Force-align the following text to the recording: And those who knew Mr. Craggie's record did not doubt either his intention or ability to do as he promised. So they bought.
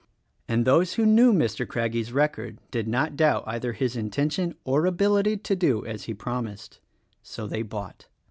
And 0.47 0.65
those 0.65 0.93
who 0.93 1.05
knew 1.05 1.31
Mr. 1.31 1.67
Craggie's 1.67 2.11
record 2.11 2.57
did 2.71 2.87
not 2.87 3.15
doubt 3.15 3.43
either 3.45 3.73
his 3.73 3.95
intention 3.95 4.55
or 4.63 4.87
ability 4.87 5.37
to 5.37 5.55
do 5.55 5.85
as 5.85 6.05
he 6.05 6.13
promised. 6.15 6.79
So 7.21 7.45
they 7.45 7.61
bought. 7.61 8.07